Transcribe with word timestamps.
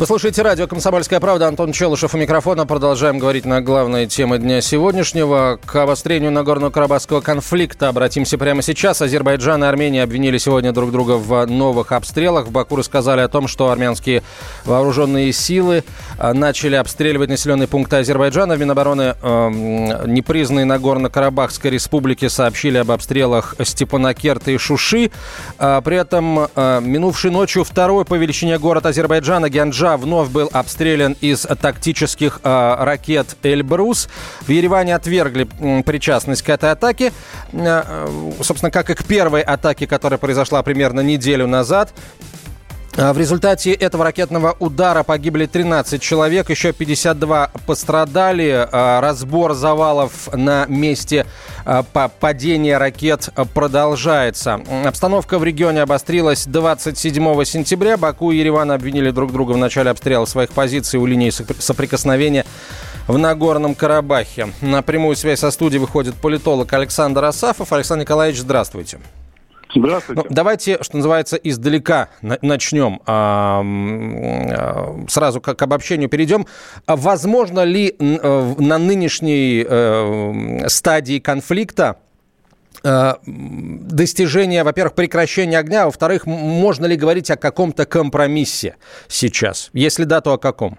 Вы 0.00 0.06
слушаете 0.06 0.40
радио 0.40 0.66
«Комсомольская 0.66 1.20
правда». 1.20 1.46
Антон 1.46 1.72
Челышев 1.72 2.14
у 2.14 2.16
микрофона. 2.16 2.64
Продолжаем 2.64 3.18
говорить 3.18 3.44
на 3.44 3.60
главные 3.60 4.06
темы 4.06 4.38
дня 4.38 4.62
сегодняшнего. 4.62 5.60
К 5.66 5.76
обострению 5.76 6.32
Нагорно-Карабахского 6.32 7.20
конфликта 7.20 7.88
обратимся 7.88 8.38
прямо 8.38 8.62
сейчас. 8.62 9.02
Азербайджан 9.02 9.62
и 9.62 9.66
Армения 9.66 10.02
обвинили 10.02 10.38
сегодня 10.38 10.72
друг 10.72 10.90
друга 10.90 11.18
в 11.18 11.44
новых 11.44 11.92
обстрелах. 11.92 12.46
В 12.46 12.50
Баку 12.50 12.76
рассказали 12.76 13.20
о 13.20 13.28
том, 13.28 13.46
что 13.46 13.68
армянские 13.68 14.22
вооруженные 14.64 15.34
силы 15.34 15.84
а, 16.16 16.32
начали 16.32 16.76
обстреливать 16.76 17.28
населенные 17.28 17.68
пункты 17.68 17.96
Азербайджана. 17.96 18.54
В 18.54 18.58
Минобороны 18.58 19.16
э, 19.20 20.06
непризнанной 20.06 20.64
Нагорно-Карабахской 20.64 21.72
республики 21.72 22.28
сообщили 22.28 22.78
об 22.78 22.90
обстрелах 22.90 23.54
Степанакерта 23.62 24.50
и 24.50 24.56
Шуши. 24.56 25.10
А, 25.58 25.82
при 25.82 25.98
этом 25.98 26.48
э, 26.56 26.80
минувшей 26.80 27.30
ночью 27.30 27.64
второй 27.64 28.06
по 28.06 28.14
величине 28.14 28.58
город 28.58 28.86
Азербайджана 28.86 29.50
Гянджа 29.50 29.89
вновь 29.96 30.28
был 30.28 30.48
обстрелян 30.52 31.16
из 31.20 31.42
тактических 31.42 32.40
э, 32.42 32.76
ракет 32.80 33.36
«Эльбрус». 33.42 34.08
В 34.40 34.48
Ереване 34.50 34.94
отвергли 34.94 35.48
м, 35.58 35.82
причастность 35.82 36.42
к 36.42 36.48
этой 36.48 36.70
атаке. 36.70 37.12
Э, 37.52 37.82
э, 37.86 38.32
собственно, 38.42 38.70
как 38.70 38.90
и 38.90 38.94
к 38.94 39.04
первой 39.04 39.42
атаке, 39.42 39.86
которая 39.86 40.18
произошла 40.18 40.62
примерно 40.62 41.00
неделю 41.00 41.46
назад. 41.46 41.92
А 43.02 43.14
В 43.14 43.18
результате 43.18 43.72
этого 43.72 44.04
ракетного 44.04 44.54
удара 44.58 45.02
погибли 45.04 45.46
13 45.46 46.02
человек, 46.02 46.50
еще 46.50 46.74
52 46.74 47.50
пострадали. 47.66 48.68
А, 48.70 49.00
Разбор 49.00 49.54
завалов 49.54 50.28
на 50.34 50.66
месте 50.66 51.24
а, 51.64 51.82
па- 51.82 52.08
падения 52.08 52.76
ракет 52.76 53.30
продолжается. 53.54 54.60
Обстановка 54.84 55.38
в 55.38 55.44
регионе 55.44 55.80
обострилась 55.80 56.44
27 56.44 57.42
сентября. 57.46 57.96
Баку 57.96 58.32
и 58.32 58.36
Ереван 58.36 58.70
обвинили 58.70 59.10
друг 59.10 59.32
друга 59.32 59.52
в 59.52 59.56
начале 59.56 59.90
обстрела 59.90 60.26
своих 60.26 60.50
позиций 60.50 61.00
у 61.00 61.06
линии 61.06 61.30
сопр- 61.30 61.58
соприкосновения 61.58 62.44
в 63.08 63.16
Нагорном 63.16 63.74
Карабахе. 63.74 64.48
На 64.60 64.82
прямую 64.82 65.16
связь 65.16 65.40
со 65.40 65.50
студией 65.50 65.80
выходит 65.80 66.16
политолог 66.16 66.70
Александр 66.74 67.24
Асафов. 67.24 67.72
Александр 67.72 68.02
Николаевич, 68.02 68.40
здравствуйте. 68.40 68.98
Здравствуйте. 68.98 69.19
Ну, 70.08 70.24
давайте, 70.30 70.82
что 70.82 70.96
называется, 70.96 71.36
издалека 71.36 72.08
на- 72.22 72.38
начнем. 72.42 73.00
А, 73.06 73.62
а, 73.62 75.04
Сразу 75.08 75.40
к, 75.40 75.60
обобщению 75.60 76.08
перейдем. 76.08 76.46
А 76.86 76.96
Возможно 76.96 77.64
ли 77.64 77.94
э, 77.98 78.54
на 78.58 78.78
нынешней 78.78 79.64
э, 79.66 80.68
стадии 80.68 81.18
конфликта 81.18 81.96
э, 82.84 83.14
достижение, 83.24 84.64
во-первых, 84.64 84.94
прекращения 84.94 85.58
огня, 85.58 85.82
а 85.82 85.86
во-вторых, 85.86 86.26
можно 86.26 86.86
ли 86.86 86.96
говорить 86.96 87.30
о 87.30 87.36
каком-то 87.36 87.86
компромиссе 87.86 88.76
сейчас? 89.08 89.70
Если 89.72 90.04
да, 90.04 90.20
то 90.20 90.32
о 90.32 90.38
каком? 90.38 90.78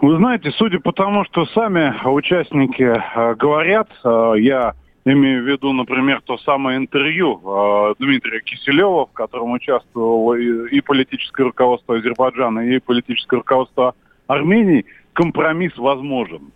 Вы 0.00 0.16
знаете, 0.18 0.50
судя 0.58 0.80
по 0.80 0.92
тому, 0.92 1.24
что 1.24 1.46
сами 1.46 1.94
участники 2.06 2.94
говорят, 3.36 3.88
я 4.04 4.74
имею 5.12 5.42
в 5.42 5.46
виду, 5.46 5.72
например, 5.72 6.22
то 6.24 6.38
самое 6.38 6.78
интервью 6.78 7.40
э, 7.44 7.94
Дмитрия 7.98 8.40
Киселева, 8.40 9.06
в 9.06 9.12
котором 9.12 9.52
участвовало 9.52 10.34
и, 10.34 10.76
и 10.76 10.80
политическое 10.80 11.44
руководство 11.44 11.96
Азербайджана, 11.96 12.60
и 12.60 12.78
политическое 12.78 13.36
руководство 13.36 13.94
Армении, 14.26 14.86
компромисс 15.12 15.76
возможен. 15.76 16.52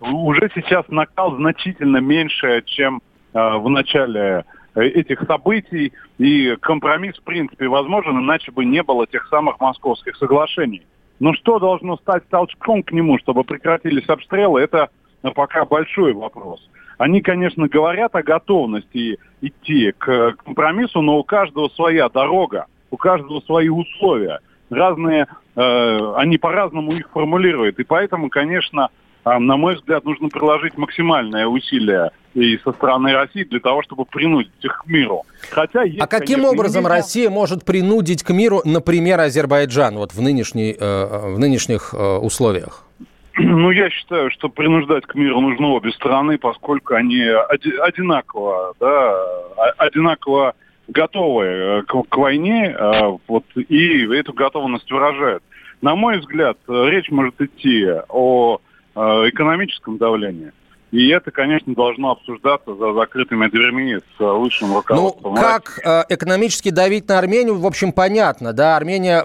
Уже 0.00 0.50
сейчас 0.54 0.86
накал 0.88 1.36
значительно 1.36 1.98
меньше, 1.98 2.62
чем 2.66 3.02
э, 3.34 3.56
в 3.58 3.68
начале 3.68 4.44
э, 4.74 4.82
этих 4.82 5.22
событий, 5.26 5.92
и 6.18 6.56
компромисс, 6.56 7.18
в 7.18 7.22
принципе, 7.22 7.68
возможен, 7.68 8.18
иначе 8.18 8.52
бы 8.52 8.64
не 8.64 8.82
было 8.82 9.06
тех 9.06 9.26
самых 9.28 9.60
московских 9.60 10.16
соглашений. 10.16 10.82
Но 11.20 11.34
что 11.34 11.58
должно 11.58 11.98
стать 11.98 12.26
толчком 12.28 12.82
к 12.82 12.90
нему, 12.90 13.18
чтобы 13.18 13.44
прекратились 13.44 14.08
обстрелы, 14.08 14.62
это 14.62 14.88
э, 15.22 15.30
пока 15.30 15.66
большой 15.66 16.14
вопрос. 16.14 16.68
Они, 17.02 17.20
конечно, 17.20 17.66
говорят 17.66 18.14
о 18.14 18.22
готовности 18.22 19.18
идти 19.40 19.92
к 19.98 20.36
компромиссу, 20.44 21.00
но 21.02 21.18
у 21.18 21.24
каждого 21.24 21.68
своя 21.70 22.08
дорога, 22.08 22.66
у 22.92 22.96
каждого 22.96 23.40
свои 23.40 23.68
условия. 23.68 24.38
Разные, 24.70 25.26
э, 25.56 26.12
они 26.14 26.38
по-разному 26.38 26.92
их 26.92 27.10
формулируют. 27.12 27.80
И 27.80 27.82
поэтому, 27.82 28.28
конечно, 28.30 28.88
э, 29.24 29.36
на 29.36 29.56
мой 29.56 29.74
взгляд, 29.74 30.04
нужно 30.04 30.28
приложить 30.28 30.78
максимальное 30.78 31.48
усилие 31.48 32.12
и 32.34 32.56
со 32.58 32.70
стороны 32.72 33.12
России 33.14 33.42
для 33.42 33.58
того, 33.58 33.82
чтобы 33.82 34.04
принудить 34.04 34.52
их 34.62 34.82
к 34.84 34.86
миру. 34.86 35.22
Хотя 35.50 35.82
есть, 35.82 35.98
А 36.00 36.06
каким 36.06 36.36
конечно, 36.36 36.50
образом 36.52 36.84
нельзя- 36.84 36.94
Россия 36.94 37.30
может 37.30 37.64
принудить 37.64 38.22
к 38.22 38.30
миру, 38.30 38.60
например, 38.64 39.18
Азербайджан 39.18 39.96
вот 39.96 40.12
в, 40.14 40.20
нынешней, 40.22 40.76
э, 40.78 41.32
в 41.34 41.38
нынешних 41.40 41.94
э, 41.94 42.16
условиях? 42.18 42.84
Ну, 43.38 43.70
я 43.70 43.88
считаю, 43.90 44.30
что 44.30 44.48
принуждать 44.48 45.06
к 45.06 45.14
миру 45.14 45.40
нужно 45.40 45.68
обе 45.68 45.90
стороны, 45.92 46.38
поскольку 46.38 46.94
они 46.94 47.22
оди- 47.22 47.78
одинаково, 47.80 48.74
да, 48.78 49.12
о- 49.56 49.74
одинаково 49.78 50.54
готовы 50.88 51.44
э, 51.44 51.82
к, 51.82 52.02
к 52.08 52.16
войне, 52.16 52.74
э, 52.78 53.16
вот, 53.26 53.44
и 53.56 54.06
эту 54.14 54.32
готовность 54.32 54.90
выражают. 54.90 55.42
На 55.80 55.94
мой 55.94 56.18
взгляд, 56.18 56.58
речь 56.68 57.10
может 57.10 57.40
идти 57.40 57.86
о 58.08 58.58
э, 58.94 59.00
экономическом 59.28 59.96
давлении. 59.96 60.52
И 60.92 61.08
это, 61.08 61.30
конечно, 61.30 61.74
должно 61.74 62.10
обсуждаться 62.10 62.74
за 62.74 62.92
закрытыми 62.92 63.48
дверьми 63.48 63.96
с 63.96 64.20
э, 64.20 64.24
высшим 64.30 64.68
Ну, 64.68 64.74
руководством. 64.76 65.34
как 65.36 65.80
э, 65.82 66.04
экономически 66.10 66.68
давить 66.70 67.08
на 67.08 67.18
Армению, 67.18 67.58
в 67.58 67.66
общем, 67.66 67.92
понятно, 67.92 68.52
да, 68.52 68.76
Армения 68.76 69.24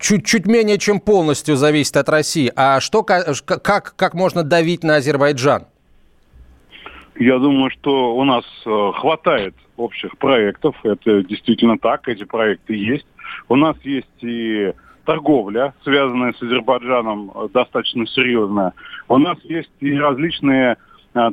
чуть-чуть 0.00 0.46
менее 0.46 0.76
чем 0.78 0.98
полностью 0.98 1.54
зависит 1.54 1.96
от 1.96 2.08
России. 2.08 2.52
А 2.56 2.80
что, 2.80 3.04
как, 3.04 3.94
как 3.94 4.14
можно 4.14 4.42
давить 4.42 4.82
на 4.82 4.96
Азербайджан? 4.96 5.66
Я 7.14 7.38
думаю, 7.38 7.70
что 7.70 8.16
у 8.16 8.24
нас 8.24 8.44
э, 8.66 8.90
хватает 8.96 9.54
общих 9.76 10.18
проектов. 10.18 10.74
Это 10.82 11.22
действительно 11.22 11.78
так, 11.78 12.08
эти 12.08 12.24
проекты 12.24 12.74
есть. 12.74 13.06
У 13.48 13.54
нас 13.54 13.76
есть 13.84 14.08
и 14.20 14.72
торговля, 15.04 15.74
связанная 15.84 16.32
с 16.32 16.42
Азербайджаном, 16.42 17.30
э, 17.36 17.48
достаточно 17.54 18.04
серьезная. 18.08 18.72
У 19.08 19.16
нас 19.18 19.38
есть 19.44 19.70
и 19.78 19.96
различные 19.96 20.76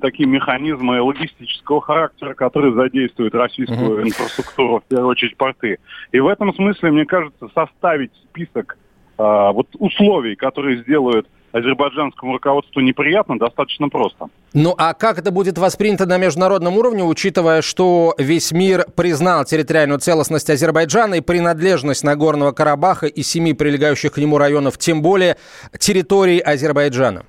такие 0.02 0.28
механизмы 0.28 1.02
логистического 1.02 1.82
характера, 1.82 2.34
которые 2.34 2.74
задействуют 2.74 3.36
российскую 3.36 4.04
инфраструктуру, 4.04 4.80
в 4.80 4.84
первую 4.86 5.10
очередь 5.10 5.38
порты. 5.38 5.80
И 6.12 6.20
в 6.20 6.28
этом 6.28 6.54
смысле, 6.54 6.92
мне 6.92 7.06
кажется, 7.06 7.50
составить 7.54 8.12
список 8.30 8.78
э, 9.18 9.24
вот 9.54 9.68
условий, 9.78 10.36
которые 10.36 10.82
сделают 10.84 11.28
азербайджанскому 11.56 12.34
руководству 12.34 12.82
неприятно, 12.82 13.40
достаточно 13.40 13.88
просто. 13.88 14.28
Ну, 14.54 14.76
а 14.78 14.94
как 14.94 15.20
это 15.20 15.32
будет 15.32 15.58
воспринято 15.58 16.06
на 16.06 16.18
международном 16.18 16.78
уровне, 16.78 17.04
учитывая, 17.04 17.62
что 17.62 18.14
весь 18.18 18.52
мир 18.52 18.86
признал 18.96 19.46
территориальную 19.46 20.00
целостность 20.00 20.50
Азербайджана 20.50 21.16
и 21.16 21.22
принадлежность 21.22 22.04
Нагорного 22.04 22.52
Карабаха 22.52 23.08
и 23.08 23.24
семи 23.24 23.54
прилегающих 23.54 24.12
к 24.12 24.18
нему 24.18 24.38
районов, 24.38 24.78
тем 24.78 25.02
более 25.02 25.38
территории 25.80 26.40
Азербайджана? 26.40 27.24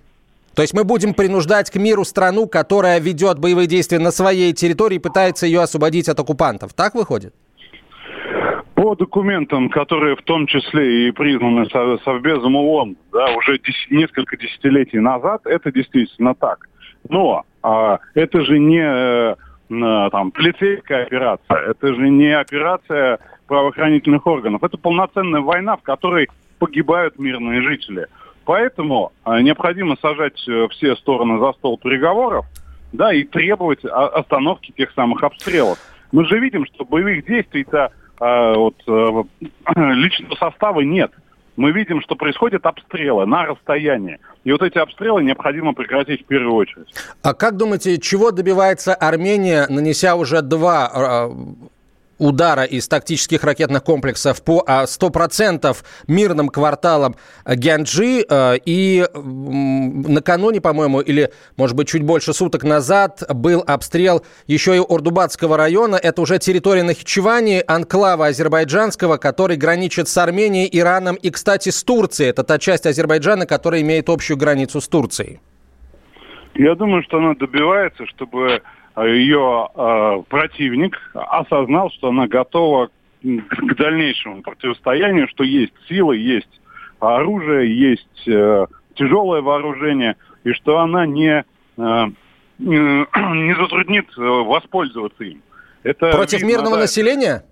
То 0.57 0.63
есть 0.63 0.73
мы 0.73 0.85
будем 0.85 1.13
принуждать 1.13 1.71
к 1.71 1.77
миру 1.77 2.05
страну, 2.05 2.49
которая 2.49 2.99
ведет 2.99 3.39
боевые 3.39 3.67
действия 3.69 3.99
на 3.99 4.11
своей 4.11 4.55
территории 4.55 4.97
и 4.97 4.99
пытается 4.99 5.45
ее 5.45 5.61
освободить 5.61 6.09
от 6.09 6.19
оккупантов. 6.19 6.73
Так 6.73 6.95
выходит? 6.95 7.35
По 8.75 8.95
документам, 8.95 9.69
которые 9.69 10.17
в 10.17 10.23
том 10.23 10.47
числе 10.47 11.09
и 11.09 11.11
признаны 11.11 11.67
Со- 11.67 11.99
Совбезом 12.05 12.57
ООН 12.57 12.97
да, 13.13 13.35
уже 13.37 13.59
дес- 13.59 13.91
несколько 13.91 14.39
десятилетий 14.39 14.99
назад, 14.99 15.43
это 15.45 15.71
действительно 15.71 16.35
так. 16.35 16.67
Но 17.09 17.45
а, 17.63 17.99
это 18.15 18.43
же 18.43 18.59
не 18.59 18.81
н- 18.81 20.11
там, 20.11 20.31
полицейская 20.31 21.03
операция, 21.03 21.71
это 21.71 21.89
же 21.95 22.09
не 22.09 22.33
операция 22.33 23.19
правоохранительных 23.47 24.27
органов. 24.27 24.63
Это 24.65 24.79
полноценная 24.79 25.43
война, 25.43 25.77
в 25.77 25.83
которой 25.83 26.29
погибают 26.59 27.19
мирные 27.19 27.61
жители. 27.61 28.07
Поэтому 28.47 29.13
а, 29.25 29.43
необходимо 29.43 29.97
сажать 30.01 30.41
э, 30.49 30.69
все 30.71 30.95
стороны 30.97 31.41
за 31.41 31.53
стол 31.55 31.79
переговоров 31.79 32.47
да, 32.93 33.13
и 33.13 33.25
требовать 33.25 33.85
остановки 33.85 34.73
тех 34.77 34.93
самых 34.93 35.23
обстрелов. 35.25 35.79
Мы 36.13 36.25
же 36.27 36.39
видим, 36.39 36.65
что 36.65 36.85
боевых 36.85 37.27
действий-то 37.27 37.91
а, 38.21 38.55
вот, 38.55 38.77
э, 38.87 39.23
личного 39.77 40.37
состава 40.37 40.81
нет. 40.83 41.11
мы 41.57 41.73
видим, 41.73 42.01
что 42.03 42.15
происходят 42.15 42.65
обстрелы 42.67 43.27
на 43.27 43.47
расстоянии. 43.47 44.19
И 44.45 44.53
вот 44.53 44.63
эти 44.63 44.79
обстрелы 44.79 45.25
необходимо 45.25 45.75
прекратить 45.75 46.23
в 46.23 46.27
первую 46.27 46.55
очередь. 46.55 46.95
А 47.25 47.35
как 47.35 47.57
думаете, 47.57 47.99
чего 47.99 48.31
добивается 48.31 48.95
Армения, 48.95 49.67
нанеся 49.69 50.15
уже 50.15 50.41
два 50.41 50.89
а, 50.95 51.31
удара 52.19 52.65
из 52.65 52.89
тактических 52.89 53.45
ракетных 53.45 53.83
комплексов 53.83 54.43
по 54.43 54.65
100% 54.67 55.67
а, 55.67 55.75
мирным 56.07 56.49
кварталам 56.49 57.17
Гянджи. 57.47 58.25
А, 58.29 58.55
и 58.55 59.07
накануне, 59.15 60.61
по-моему, 60.61 61.01
или, 61.01 61.31
может 61.57 61.77
быть, 61.77 61.89
чуть 61.89 62.03
больше 62.03 62.33
суток 62.33 62.65
назад 62.65 63.23
был 63.29 63.63
обстрел 63.67 64.25
еще 64.47 64.77
и 64.77 64.79
Ордубатского 64.79 65.57
района. 65.57 65.97
Это 65.97 66.23
уже 66.23 66.39
территория 66.39 66.83
Нахичевани, 66.83 67.63
анклава 67.67 68.27
азербайджанского, 68.27 69.17
который 69.17 69.57
граничит 69.57 70.09
с 70.09 70.19
Арменией, 70.19 70.69
Ираном 70.71 71.17
и, 71.17 71.31
кстати, 71.31 71.71
с 71.71 71.83
Турцией. 71.83 72.31
Это 72.31 72.45
та 72.45 72.59
часть 72.59 72.87
Азербайджана, 72.87 73.47
которая 73.47 73.83
имеет 73.83 74.09
общую 74.09 74.37
границу 74.37 74.81
с 74.81 74.89
Турцией. 74.89 75.41
Я 76.55 76.75
думаю, 76.75 77.03
что 77.03 77.19
она 77.19 77.35
добивается, 77.35 78.07
чтобы 78.07 78.63
ее 79.05 79.69
э, 79.75 80.23
противник 80.29 80.99
осознал, 81.15 81.91
что 81.91 82.09
она 82.09 82.27
готова 82.27 82.89
к 83.23 83.75
дальнейшему 83.75 84.43
противостоянию, 84.43 85.29
что 85.29 85.45
есть 85.45 85.73
силы, 85.89 86.17
есть 86.17 86.61
оружие, 87.01 87.79
есть 87.79 88.29
э, 88.29 88.67
тяжелое 88.95 89.43
вооружение, 89.43 90.17
и 90.45 90.53
что 90.53 90.79
она 90.79 91.07
не, 91.07 91.45
э, 91.77 92.05
не 92.59 93.55
затруднит 93.61 94.07
э, 94.17 94.21
воспользоваться 94.23 95.25
им. 95.25 95.43
Это 95.83 96.11
Против 96.11 96.41
видно, 96.41 96.49
мирного 96.49 96.77
да. 96.77 96.83
населения? 96.83 97.45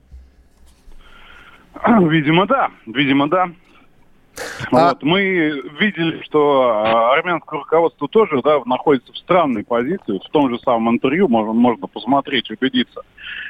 Видимо, 1.86 2.46
да. 2.46 2.70
Видимо, 2.86 3.28
да. 3.28 3.50
А... 4.72 4.90
Вот. 4.90 5.02
Мы 5.02 5.62
видели, 5.78 6.22
что 6.22 6.62
а, 6.68 7.14
армянское 7.14 7.60
руководство 7.60 8.08
тоже 8.08 8.40
да, 8.42 8.60
находится 8.64 9.12
в 9.12 9.18
странной 9.18 9.64
позиции. 9.64 10.18
В 10.18 10.30
том 10.30 10.50
же 10.50 10.58
самом 10.60 10.94
интервью 10.94 11.28
можно, 11.28 11.52
можно 11.52 11.86
посмотреть, 11.86 12.50
убедиться. 12.50 13.02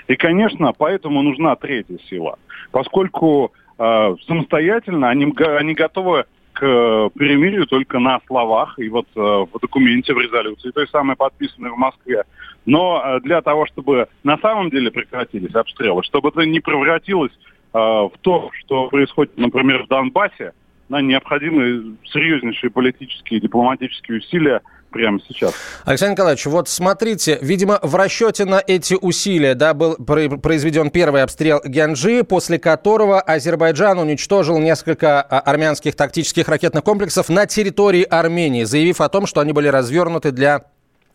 И, 0.08 0.16
конечно, 0.16 0.72
поэтому 0.76 1.22
нужна 1.22 1.56
третья 1.56 1.98
сила. 2.08 2.38
Поскольку 2.70 3.52
э, 3.78 4.16
самостоятельно 4.26 5.08
они, 5.08 5.32
они 5.38 5.75
готовы 5.75 6.25
к 6.52 7.10
перемирию 7.19 7.66
только 7.66 7.98
на 7.98 8.20
словах 8.26 8.78
и 8.78 8.88
вот 8.88 9.06
э, 9.16 9.20
в 9.20 9.58
документе, 9.60 10.14
в 10.14 10.19
резолюции, 10.19 10.70
той 10.70 10.86
самой 10.88 11.16
подписанной 11.16 11.70
в 11.70 11.76
Москве. 11.76 12.25
Но 12.64 13.02
э, 13.04 13.20
для 13.20 13.42
того, 13.42 13.66
чтобы 13.66 14.08
на 14.22 14.38
самом 14.38 14.70
деле 14.70 14.90
прекратились 14.90 15.54
обстрелы, 15.54 16.02
чтобы 16.04 16.28
это 16.28 16.46
не 16.46 16.60
превратилось 16.60 17.32
э, 17.32 17.78
в 17.78 18.12
то, 18.20 18.50
что 18.60 18.88
происходит, 18.88 19.36
например, 19.36 19.82
в 19.82 19.88
Донбассе, 19.88 20.52
нам 20.88 21.08
необходимы 21.08 21.96
серьезнейшие 22.04 22.70
политические 22.70 23.38
и 23.38 23.42
дипломатические 23.42 24.19
усилия 24.19 24.60
прямо 24.94 25.19
сейчас. 25.28 25.52
Александр 25.84 26.12
Николаевич, 26.12 26.46
вот 26.46 26.69
смотрите, 26.69 27.38
видимо, 27.42 27.81
в 27.82 27.96
расчете 27.96 28.44
на 28.44 28.62
эти 28.64 28.94
усилия 28.94 29.54
да, 29.54 29.75
был 29.75 29.96
произведен 29.96 30.90
первый 30.90 31.25
обстрел 31.25 31.60
Гянджи, 31.64 32.22
после 32.22 32.58
которого 32.60 33.20
Азербайджан 33.20 33.98
уничтожил 33.98 34.58
несколько 34.60 35.20
а, 35.20 35.40
армянских 35.40 35.96
тактических 35.96 36.48
ракетных 36.48 36.84
комплексов 36.84 37.28
на 37.28 37.46
территории 37.46 38.04
Армении, 38.04 38.62
заявив 38.62 39.00
о 39.00 39.08
том, 39.08 39.26
что 39.26 39.40
они 39.40 39.52
были 39.52 39.66
развернуты 39.66 40.31
для 40.31 40.64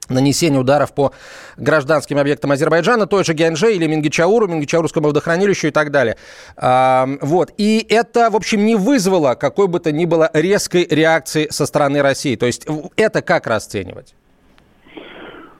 нанесения 0.09 0.59
ударов 0.59 0.93
по 0.93 1.13
гражданским 1.57 2.17
объектам 2.17 2.51
Азербайджана, 2.51 3.07
той 3.07 3.23
же 3.23 3.33
Гянже 3.33 3.73
или 3.73 3.87
Мингичауру, 3.87 4.47
Мингичаурскому 4.47 5.07
водохранилищу 5.07 5.67
и 5.67 5.71
так 5.71 5.91
далее. 5.91 6.17
Вот. 6.57 7.53
И 7.57 7.85
это, 7.89 8.29
в 8.29 8.35
общем, 8.35 8.65
не 8.65 8.75
вызвало 8.75 9.35
какой 9.35 9.67
бы 9.67 9.79
то 9.79 9.91
ни 9.91 10.05
было 10.05 10.29
резкой 10.33 10.87
реакции 10.89 11.47
со 11.49 11.65
стороны 11.65 12.01
России. 12.01 12.35
То 12.35 12.45
есть 12.45 12.65
это 12.95 13.21
как 13.21 13.47
расценивать? 13.47 14.15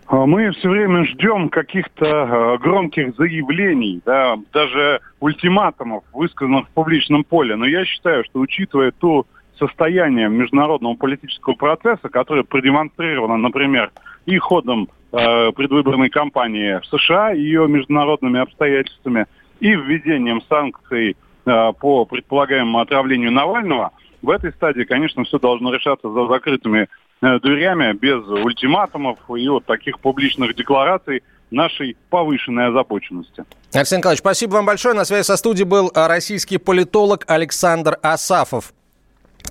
А, 0.10 0.26
мы 0.26 0.50
все 0.52 0.70
время 0.70 1.06
ждем 1.06 1.50
каких-то 1.50 2.06
а, 2.06 2.58
громких 2.58 3.16
заявлений, 3.16 4.02
да, 4.06 4.38
даже 4.52 5.02
ультиматумов, 5.20 6.04
высказанных 6.14 6.68
в 6.68 6.72
публичном 6.72 7.24
поле. 7.24 7.56
Но 7.56 7.68
я 7.68 7.86
считаю, 7.86 8.24
что 8.24 8.40
учитывая 8.40 8.92
то 8.92 9.28
состояние 9.60 10.28
международного 10.30 10.96
политического 10.96 11.54
процесса, 11.54 12.10
которое 12.10 12.44
продемонстрировано, 12.44 13.38
например, 13.38 13.92
и 14.30 14.38
ходом 14.38 14.90
э, 15.12 15.52
предвыборной 15.52 16.10
кампании 16.10 16.80
в 16.80 16.86
США, 16.86 17.32
ее 17.32 17.68
международными 17.68 18.40
обстоятельствами, 18.40 19.26
и 19.60 19.72
введением 19.72 20.42
санкций 20.48 21.18
э, 21.46 21.74
по 21.80 22.06
предполагаемому 22.06 22.80
отравлению 22.80 23.32
Навального, 23.32 23.92
в 24.22 24.30
этой 24.30 24.52
стадии, 24.52 24.84
конечно, 24.84 25.24
все 25.24 25.40
должно 25.40 25.74
решаться 25.74 26.10
за 26.12 26.28
закрытыми 26.28 26.88
э, 27.22 27.40
дверями, 27.40 27.94
без 27.94 28.24
ультиматумов 28.28 29.18
и 29.36 29.48
вот 29.50 29.66
таких 29.66 30.00
публичных 30.00 30.56
деклараций 30.56 31.24
нашей 31.50 31.98
повышенной 32.12 32.68
озабоченности. 32.68 33.44
Александр 33.74 34.02
Николаевич, 34.02 34.20
спасибо 34.20 34.52
вам 34.52 34.66
большое. 34.66 34.94
На 34.94 35.06
связи 35.06 35.26
со 35.26 35.36
студией 35.38 35.68
был 35.68 35.92
российский 35.96 36.60
политолог 36.60 37.24
Александр 37.28 37.98
Асафов. 38.04 38.74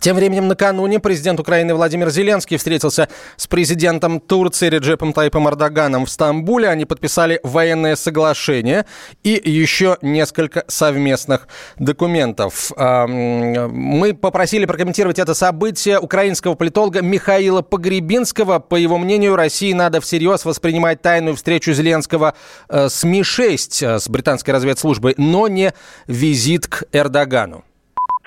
Тем 0.00 0.16
временем 0.16 0.46
накануне 0.46 1.00
президент 1.00 1.40
Украины 1.40 1.74
Владимир 1.74 2.10
Зеленский 2.10 2.56
встретился 2.56 3.08
с 3.36 3.46
президентом 3.46 4.20
Турции 4.20 4.68
Реджепом 4.68 5.12
Тайпом 5.12 5.48
Эрдоганом 5.48 6.06
в 6.06 6.10
Стамбуле. 6.10 6.68
Они 6.68 6.84
подписали 6.84 7.40
военное 7.42 7.96
соглашение 7.96 8.86
и 9.24 9.40
еще 9.44 9.98
несколько 10.00 10.64
совместных 10.68 11.48
документов. 11.78 12.70
Мы 12.76 14.14
попросили 14.14 14.66
прокомментировать 14.66 15.18
это 15.18 15.34
событие 15.34 15.98
украинского 15.98 16.54
политолога 16.54 17.02
Михаила 17.02 17.62
Погребинского. 17.62 18.60
По 18.60 18.76
его 18.76 18.98
мнению, 18.98 19.36
России 19.36 19.72
надо 19.72 20.00
всерьез 20.00 20.44
воспринимать 20.44 21.02
тайную 21.02 21.34
встречу 21.34 21.72
Зеленского 21.72 22.34
э, 22.68 22.88
с 22.88 23.04
Ми-6, 23.04 23.96
э, 23.96 23.98
с 23.98 24.08
британской 24.08 24.54
разведслужбой, 24.54 25.14
но 25.16 25.48
не 25.48 25.72
визит 26.06 26.66
к 26.66 26.84
Эрдогану. 26.92 27.64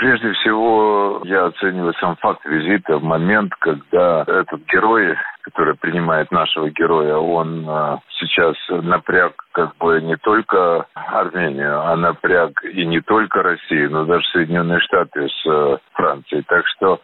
Прежде 0.01 0.31
всего, 0.31 1.21
я 1.25 1.45
оцениваю 1.45 1.93
сам 1.99 2.15
факт 2.15 2.43
визита 2.45 2.97
в 2.97 3.03
момент, 3.03 3.53
когда 3.59 4.23
этот 4.25 4.65
герой, 4.65 5.15
который 5.43 5.75
принимает 5.75 6.31
нашего 6.31 6.71
героя, 6.71 7.17
он 7.17 7.63
э, 7.69 7.97
сейчас 8.17 8.55
напряг 8.69 9.33
как 9.51 9.77
бы 9.77 10.01
не 10.01 10.17
только 10.17 10.87
Армению, 10.95 11.81
а 11.81 11.95
напряг 11.95 12.63
и 12.63 12.83
не 12.83 12.99
только 13.01 13.43
Россию, 13.43 13.91
но 13.91 14.05
даже 14.05 14.25
Соединенные 14.29 14.79
Штаты 14.79 15.29
с 15.29 15.45
э, 15.45 15.77
Францией. 15.93 16.45
Так 16.47 16.65
что 16.65 16.99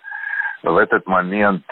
в 0.63 0.75
этот 0.75 1.05
момент 1.05 1.65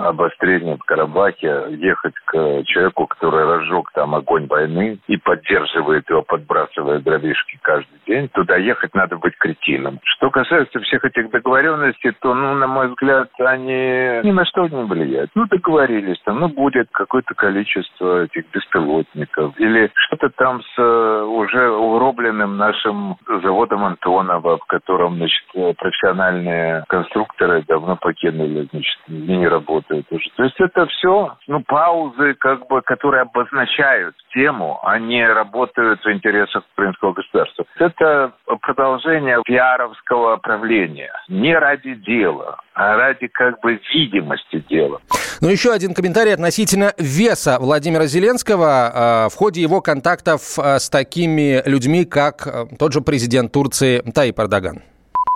э, 0.00 0.08
обострения 0.08 0.76
в 0.76 0.84
Карабахе, 0.84 1.66
ехать 1.70 2.14
к 2.24 2.62
человеку, 2.64 3.06
который 3.06 3.44
разжег 3.44 3.90
там 3.94 4.14
огонь 4.14 4.46
войны 4.46 4.98
и 5.06 5.16
поддерживает 5.16 6.08
его, 6.08 6.22
подбрасывая 6.22 7.00
дровишки 7.00 7.58
каждый 7.62 8.00
день, 8.06 8.28
туда 8.28 8.56
ехать 8.56 8.94
надо 8.94 9.16
быть 9.16 9.36
кретином. 9.38 10.00
Что 10.04 10.30
касается 10.30 10.80
всех 10.80 11.04
этих 11.04 11.30
договоренностей, 11.30 12.12
то, 12.20 12.34
ну, 12.34 12.54
на 12.54 12.66
мой 12.66 12.88
взгляд, 12.88 13.28
они 13.38 14.20
ни 14.22 14.32
на 14.32 14.44
что 14.46 14.66
не 14.68 14.84
влияют. 14.84 15.30
Ну, 15.34 15.46
договорились 15.46 16.20
там, 16.24 16.40
ну, 16.40 16.48
будет 16.48 16.88
какое-то 16.92 17.34
количество 17.34 18.24
этих 18.24 18.44
беспилотников 18.52 19.58
или 19.58 19.90
что-то 19.94 20.30
там 20.30 20.62
с 20.62 20.78
э, 20.78 21.22
уже 21.22 21.70
угробленным 21.70 22.56
нашим 22.56 23.16
заводом 23.42 23.84
Антонова, 23.84 24.58
в 24.58 24.64
котором, 24.66 25.16
значит, 25.16 25.44
профессиональные 25.78 26.84
конструкторы 26.88 27.62
давно 27.66 27.96
покинули, 27.96 28.68
значит, 28.72 28.98
не 29.08 29.46
работают 29.46 29.89
работают 29.90 30.06
уже. 30.10 30.30
То 30.36 30.44
есть 30.44 30.56
это 30.58 30.86
все, 30.86 31.36
ну, 31.46 31.62
паузы, 31.66 32.34
как 32.34 32.66
бы, 32.68 32.82
которые 32.82 33.22
обозначают 33.22 34.14
тему, 34.32 34.78
они 34.82 35.24
работают 35.24 36.00
в 36.04 36.10
интересах 36.10 36.62
украинского 36.74 37.12
государства. 37.12 37.64
Это 37.76 38.32
продолжение 38.62 39.42
пиаровского 39.44 40.36
правления. 40.36 41.12
Не 41.28 41.54
ради 41.56 41.94
дела, 41.94 42.58
а 42.74 42.96
ради 42.96 43.28
как 43.28 43.60
бы 43.60 43.80
видимости 43.92 44.64
дела. 44.68 45.00
Ну, 45.40 45.48
еще 45.48 45.72
один 45.72 45.94
комментарий 45.94 46.34
относительно 46.34 46.92
веса 46.98 47.58
Владимира 47.60 48.06
Зеленского 48.06 49.26
э, 49.26 49.28
в 49.30 49.36
ходе 49.36 49.62
его 49.62 49.80
контактов 49.80 50.58
э, 50.58 50.78
с 50.78 50.90
такими 50.90 51.66
людьми, 51.66 52.04
как 52.04 52.46
э, 52.46 52.66
тот 52.78 52.92
же 52.92 53.00
президент 53.00 53.52
Турции 53.52 54.02
Таип 54.14 54.38
Эрдоган. 54.38 54.82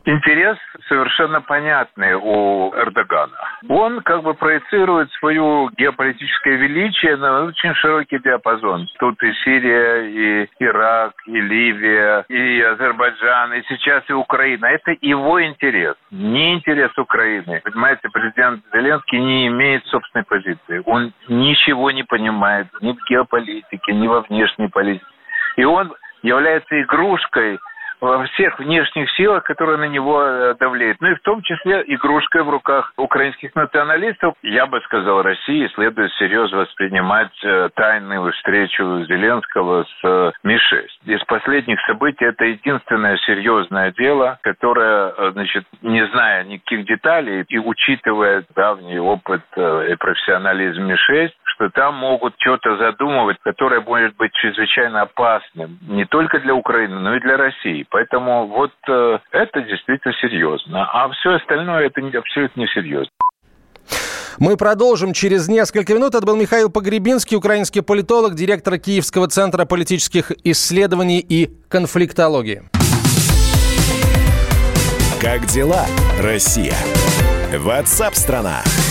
Интерес 0.06 0.58
совершенно 0.86 1.40
понятный 1.40 2.14
у 2.14 2.74
Эрдогана. 2.74 3.38
Он 3.68 4.02
как 4.02 4.22
бы 4.22 4.34
проецирует 4.34 5.10
свою 5.12 5.70
геополитическое 5.78 6.56
величие 6.56 7.16
на 7.16 7.44
очень 7.44 7.74
широкий 7.76 8.18
диапазон. 8.18 8.86
Тут 8.98 9.22
и 9.22 9.32
Сирия, 9.44 10.02
и 10.02 10.48
Ирак, 10.58 11.14
и 11.26 11.40
Ливия, 11.40 12.26
и 12.28 12.60
Азербайджан, 12.60 13.54
и 13.54 13.62
сейчас 13.62 14.04
и 14.10 14.12
Украина. 14.12 14.66
Это 14.66 14.94
его 15.00 15.42
интерес, 15.42 15.94
не 16.10 16.52
интерес 16.52 16.96
Украины. 16.98 17.62
Понимаете, 17.64 18.10
президент 18.12 18.62
Зеленский 18.74 19.18
не 19.18 19.46
имеет 19.46 19.86
собственной 19.86 20.24
позиции. 20.24 20.82
Он 20.84 21.14
ничего 21.28 21.90
не 21.90 22.02
понимает 22.02 22.66
ни 22.82 22.92
в 22.92 22.98
геополитике, 23.08 23.94
ни 23.94 24.06
во 24.06 24.20
внешней 24.20 24.68
политике. 24.68 25.06
И 25.56 25.64
он 25.64 25.94
является 26.22 26.80
игрушкой 26.82 27.58
во 28.04 28.24
всех 28.26 28.58
внешних 28.58 29.10
силах, 29.12 29.44
которые 29.44 29.78
на 29.78 29.88
него 29.88 30.22
э, 30.22 30.54
давлеют. 30.60 30.98
Ну 31.00 31.08
и 31.08 31.14
в 31.14 31.22
том 31.22 31.42
числе 31.42 31.82
игрушкой 31.86 32.42
в 32.42 32.50
руках 32.50 32.92
украинских 32.96 33.54
националистов. 33.54 34.34
Я 34.42 34.66
бы 34.66 34.80
сказал, 34.82 35.22
России 35.22 35.70
следует 35.74 36.12
серьезно 36.14 36.58
воспринимать 36.58 37.32
э, 37.42 37.70
тайную 37.74 38.32
встречу 38.32 39.04
Зеленского 39.04 39.84
с 39.84 40.32
Ми-6. 40.42 40.86
Из 41.06 41.24
последних 41.24 41.80
событий 41.86 42.24
это 42.24 42.44
единственное 42.44 43.16
серьезное 43.18 43.92
дело, 43.92 44.38
которое, 44.42 45.32
значит, 45.32 45.64
не 45.82 46.06
зная 46.08 46.44
никаких 46.44 46.86
деталей 46.86 47.44
и 47.48 47.58
учитывая 47.58 48.44
давний 48.54 48.98
опыт 48.98 49.42
и 49.56 49.94
профессионализм 49.98 50.82
Ми-6, 50.82 51.30
что 51.54 51.70
там 51.70 51.94
могут 51.94 52.34
что-то 52.38 52.76
задумывать, 52.76 53.38
которое 53.42 53.80
может 53.80 54.16
быть 54.16 54.32
чрезвычайно 54.32 55.02
опасным 55.02 55.78
не 55.82 56.04
только 56.04 56.40
для 56.40 56.54
Украины, 56.54 56.98
но 56.98 57.14
и 57.16 57.20
для 57.20 57.36
России. 57.36 57.86
Поэтому 57.94 58.48
вот 58.48 58.72
э, 58.88 59.18
это 59.30 59.62
действительно 59.62 60.12
серьезно. 60.20 60.84
А 60.92 61.08
все 61.10 61.36
остальное 61.36 61.86
это 61.86 62.00
абсолютно 62.18 62.62
не 62.62 62.66
серьезно. 62.66 63.12
Мы 64.40 64.56
продолжим 64.56 65.12
через 65.12 65.46
несколько 65.46 65.94
минут. 65.94 66.16
Это 66.16 66.26
был 66.26 66.34
Михаил 66.34 66.72
Погребинский, 66.72 67.36
украинский 67.36 67.82
политолог, 67.82 68.34
директор 68.34 68.78
Киевского 68.78 69.28
центра 69.28 69.64
политических 69.64 70.32
исследований 70.42 71.20
и 71.20 71.52
конфликтологии. 71.68 72.62
Как 75.22 75.46
дела, 75.46 75.86
Россия? 76.20 76.74
Ватсап-страна! 77.56 78.62
страна 78.64 78.83